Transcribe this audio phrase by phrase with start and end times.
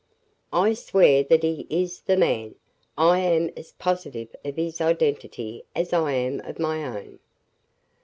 [0.51, 2.55] "I swear that he is the man.
[2.97, 7.19] I am as positive of his identity as I am of my own."